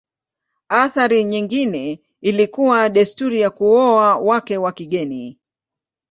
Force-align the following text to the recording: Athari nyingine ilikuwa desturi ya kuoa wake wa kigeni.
Athari 0.69 1.23
nyingine 1.23 1.99
ilikuwa 2.21 2.89
desturi 2.89 3.41
ya 3.41 3.49
kuoa 3.49 4.15
wake 4.17 4.57
wa 4.57 4.71
kigeni. 4.71 5.39